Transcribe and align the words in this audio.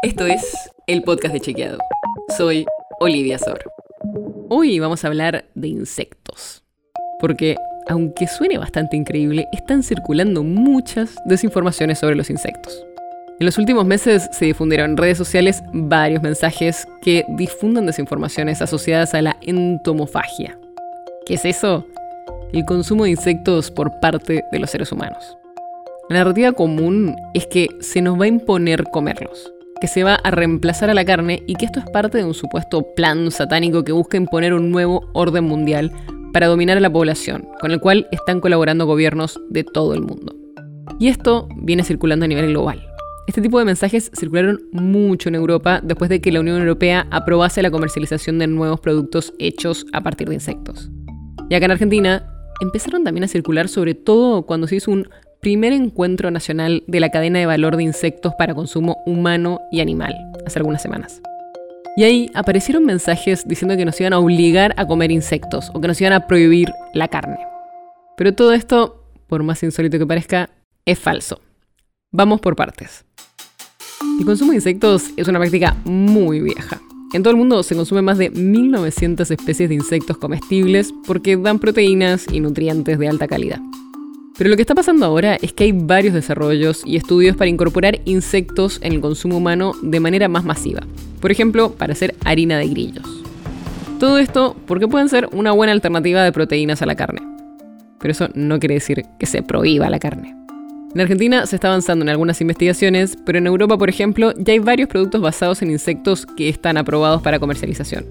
Esto 0.00 0.26
es 0.26 0.70
el 0.86 1.02
podcast 1.02 1.34
de 1.34 1.40
Chequeado. 1.40 1.78
Soy 2.36 2.64
Olivia 3.00 3.36
Sor. 3.36 3.58
Hoy 4.48 4.78
vamos 4.78 5.02
a 5.02 5.08
hablar 5.08 5.46
de 5.56 5.66
insectos. 5.66 6.62
Porque, 7.18 7.56
aunque 7.88 8.28
suene 8.28 8.58
bastante 8.58 8.96
increíble, 8.96 9.48
están 9.52 9.82
circulando 9.82 10.44
muchas 10.44 11.16
desinformaciones 11.24 11.98
sobre 11.98 12.14
los 12.14 12.30
insectos. 12.30 12.86
En 13.40 13.46
los 13.46 13.58
últimos 13.58 13.84
meses 13.86 14.28
se 14.30 14.44
difundieron 14.44 14.92
en 14.92 14.96
redes 14.96 15.18
sociales 15.18 15.64
varios 15.72 16.22
mensajes 16.22 16.86
que 17.02 17.24
difunden 17.30 17.86
desinformaciones 17.86 18.62
asociadas 18.62 19.14
a 19.14 19.22
la 19.22 19.36
entomofagia. 19.40 20.56
¿Qué 21.26 21.34
es 21.34 21.44
eso? 21.44 21.84
El 22.52 22.64
consumo 22.66 23.02
de 23.02 23.10
insectos 23.10 23.72
por 23.72 23.98
parte 23.98 24.44
de 24.52 24.58
los 24.60 24.70
seres 24.70 24.92
humanos. 24.92 25.36
La 26.08 26.18
narrativa 26.18 26.52
común 26.52 27.16
es 27.34 27.48
que 27.48 27.68
se 27.80 28.00
nos 28.00 28.18
va 28.18 28.26
a 28.26 28.28
imponer 28.28 28.84
comerlos, 28.84 29.52
que 29.80 29.88
se 29.88 30.04
va 30.04 30.14
a 30.14 30.30
reemplazar 30.30 30.90
a 30.90 30.94
la 30.94 31.04
carne 31.04 31.42
y 31.46 31.54
que 31.54 31.66
esto 31.66 31.80
es 31.80 31.86
parte 31.90 32.18
de 32.18 32.24
un 32.24 32.34
supuesto 32.34 32.94
plan 32.94 33.30
satánico 33.30 33.84
que 33.84 33.92
busca 33.92 34.16
imponer 34.16 34.52
un 34.54 34.70
nuevo 34.70 35.08
orden 35.14 35.44
mundial 35.44 35.92
para 36.32 36.46
dominar 36.46 36.76
a 36.76 36.80
la 36.80 36.92
población, 36.92 37.48
con 37.60 37.70
el 37.70 37.80
cual 37.80 38.08
están 38.10 38.40
colaborando 38.40 38.86
gobiernos 38.86 39.40
de 39.50 39.64
todo 39.64 39.94
el 39.94 40.02
mundo. 40.02 40.34
Y 40.98 41.08
esto 41.08 41.48
viene 41.56 41.84
circulando 41.84 42.24
a 42.24 42.28
nivel 42.28 42.48
global. 42.48 42.84
Este 43.26 43.42
tipo 43.42 43.58
de 43.58 43.66
mensajes 43.66 44.10
circularon 44.18 44.60
mucho 44.72 45.28
en 45.28 45.34
Europa 45.34 45.80
después 45.82 46.08
de 46.08 46.20
que 46.20 46.32
la 46.32 46.40
Unión 46.40 46.58
Europea 46.58 47.06
aprobase 47.10 47.62
la 47.62 47.70
comercialización 47.70 48.38
de 48.38 48.46
nuevos 48.46 48.80
productos 48.80 49.34
hechos 49.38 49.84
a 49.92 50.00
partir 50.00 50.28
de 50.28 50.34
insectos. 50.34 50.90
Y 51.50 51.54
acá 51.54 51.66
en 51.66 51.72
Argentina 51.72 52.26
empezaron 52.60 53.04
también 53.04 53.24
a 53.24 53.28
circular 53.28 53.68
sobre 53.68 53.94
todo 53.94 54.46
cuando 54.46 54.66
se 54.66 54.76
hizo 54.76 54.90
un 54.90 55.08
primer 55.40 55.72
encuentro 55.72 56.30
nacional 56.30 56.82
de 56.86 57.00
la 57.00 57.10
cadena 57.10 57.38
de 57.38 57.46
valor 57.46 57.76
de 57.76 57.84
insectos 57.84 58.34
para 58.36 58.54
consumo 58.54 58.98
humano 59.06 59.60
y 59.70 59.80
animal, 59.80 60.14
hace 60.46 60.58
algunas 60.58 60.82
semanas. 60.82 61.20
Y 61.96 62.04
ahí 62.04 62.30
aparecieron 62.34 62.84
mensajes 62.84 63.46
diciendo 63.46 63.76
que 63.76 63.84
nos 63.84 64.00
iban 64.00 64.12
a 64.12 64.18
obligar 64.18 64.72
a 64.76 64.86
comer 64.86 65.10
insectos 65.10 65.70
o 65.74 65.80
que 65.80 65.88
nos 65.88 66.00
iban 66.00 66.12
a 66.12 66.26
prohibir 66.26 66.70
la 66.94 67.08
carne. 67.08 67.38
Pero 68.16 68.34
todo 68.34 68.52
esto, 68.52 69.04
por 69.26 69.42
más 69.42 69.62
insólito 69.62 69.98
que 69.98 70.06
parezca, 70.06 70.50
es 70.84 70.98
falso. 70.98 71.40
Vamos 72.12 72.40
por 72.40 72.56
partes. 72.56 73.04
El 74.18 74.24
consumo 74.24 74.52
de 74.52 74.56
insectos 74.56 75.10
es 75.16 75.28
una 75.28 75.38
práctica 75.38 75.76
muy 75.84 76.40
vieja. 76.40 76.80
En 77.12 77.22
todo 77.22 77.30
el 77.30 77.36
mundo 77.36 77.62
se 77.62 77.74
consumen 77.74 78.04
más 78.04 78.18
de 78.18 78.30
1900 78.30 79.30
especies 79.30 79.68
de 79.68 79.74
insectos 79.74 80.18
comestibles 80.18 80.92
porque 81.06 81.36
dan 81.36 81.58
proteínas 81.58 82.26
y 82.30 82.40
nutrientes 82.40 82.98
de 82.98 83.08
alta 83.08 83.26
calidad. 83.26 83.60
Pero 84.38 84.50
lo 84.50 84.56
que 84.56 84.62
está 84.62 84.76
pasando 84.76 85.04
ahora 85.04 85.34
es 85.34 85.52
que 85.52 85.64
hay 85.64 85.72
varios 85.72 86.14
desarrollos 86.14 86.82
y 86.86 86.96
estudios 86.96 87.36
para 87.36 87.50
incorporar 87.50 88.00
insectos 88.04 88.78
en 88.82 88.92
el 88.92 89.00
consumo 89.00 89.36
humano 89.36 89.72
de 89.82 89.98
manera 89.98 90.28
más 90.28 90.44
masiva. 90.44 90.82
Por 91.20 91.32
ejemplo, 91.32 91.72
para 91.72 91.92
hacer 91.92 92.14
harina 92.24 92.56
de 92.56 92.68
grillos. 92.68 93.04
Todo 93.98 94.18
esto 94.18 94.54
porque 94.66 94.86
pueden 94.86 95.08
ser 95.08 95.28
una 95.32 95.50
buena 95.50 95.72
alternativa 95.72 96.22
de 96.22 96.30
proteínas 96.30 96.80
a 96.82 96.86
la 96.86 96.94
carne. 96.94 97.20
Pero 97.98 98.12
eso 98.12 98.28
no 98.34 98.60
quiere 98.60 98.76
decir 98.76 99.04
que 99.18 99.26
se 99.26 99.42
prohíba 99.42 99.90
la 99.90 99.98
carne. 99.98 100.36
En 100.94 101.00
Argentina 101.00 101.44
se 101.44 101.56
está 101.56 101.68
avanzando 101.68 102.04
en 102.04 102.08
algunas 102.08 102.40
investigaciones, 102.40 103.18
pero 103.26 103.38
en 103.38 103.46
Europa, 103.48 103.76
por 103.76 103.88
ejemplo, 103.88 104.32
ya 104.36 104.52
hay 104.52 104.60
varios 104.60 104.88
productos 104.88 105.20
basados 105.20 105.62
en 105.62 105.72
insectos 105.72 106.26
que 106.26 106.48
están 106.48 106.76
aprobados 106.76 107.22
para 107.22 107.40
comercialización. 107.40 108.06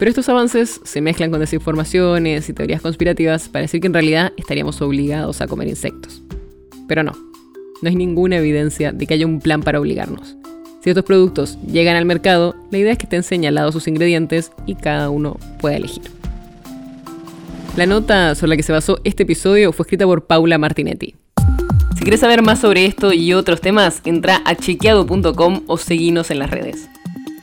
Pero 0.00 0.08
estos 0.08 0.30
avances 0.30 0.80
se 0.82 1.02
mezclan 1.02 1.30
con 1.30 1.40
desinformaciones 1.40 2.48
y 2.48 2.54
teorías 2.54 2.80
conspirativas 2.80 3.50
para 3.50 3.60
decir 3.62 3.82
que 3.82 3.86
en 3.86 3.92
realidad 3.92 4.32
estaríamos 4.38 4.80
obligados 4.80 5.42
a 5.42 5.46
comer 5.46 5.68
insectos. 5.68 6.22
Pero 6.88 7.02
no, 7.02 7.12
no 7.82 7.88
hay 7.88 7.94
ninguna 7.94 8.38
evidencia 8.38 8.92
de 8.92 9.06
que 9.06 9.12
haya 9.12 9.26
un 9.26 9.40
plan 9.40 9.62
para 9.62 9.78
obligarnos. 9.78 10.38
Si 10.82 10.88
estos 10.88 11.04
productos 11.04 11.58
llegan 11.66 11.96
al 11.96 12.06
mercado, 12.06 12.56
la 12.70 12.78
idea 12.78 12.92
es 12.92 12.98
que 12.98 13.04
estén 13.04 13.22
señalados 13.22 13.74
sus 13.74 13.88
ingredientes 13.88 14.52
y 14.64 14.74
cada 14.74 15.10
uno 15.10 15.36
pueda 15.60 15.76
elegir. 15.76 16.04
La 17.76 17.84
nota 17.84 18.34
sobre 18.34 18.48
la 18.48 18.56
que 18.56 18.62
se 18.62 18.72
basó 18.72 19.00
este 19.04 19.24
episodio 19.24 19.70
fue 19.70 19.84
escrita 19.84 20.06
por 20.06 20.24
Paula 20.24 20.56
Martinetti. 20.56 21.14
Si 21.96 22.00
quieres 22.00 22.20
saber 22.20 22.40
más 22.40 22.58
sobre 22.58 22.86
esto 22.86 23.12
y 23.12 23.34
otros 23.34 23.60
temas, 23.60 24.00
entra 24.06 24.40
a 24.46 24.54
chequeado.com 24.54 25.64
o 25.66 25.76
seguinos 25.76 26.30
en 26.30 26.38
las 26.38 26.50
redes. 26.50 26.88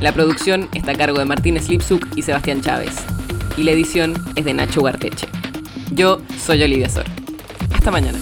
La 0.00 0.12
producción 0.12 0.68
está 0.74 0.92
a 0.92 0.96
cargo 0.96 1.18
de 1.18 1.24
Martín 1.24 1.58
Slipsuk 1.60 2.06
y 2.16 2.22
Sebastián 2.22 2.60
Chávez. 2.60 2.94
Y 3.56 3.62
la 3.62 3.70
edición 3.70 4.14
es 4.36 4.44
de 4.44 4.54
Nacho 4.54 4.80
Guarteche. 4.80 5.28
Yo 5.92 6.20
soy 6.38 6.62
Olivia 6.62 6.88
Sor. 6.88 7.04
Hasta 7.72 7.90
mañana. 7.90 8.18